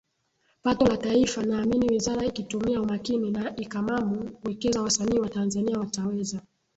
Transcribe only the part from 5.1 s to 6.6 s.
wa Tanzania wataweza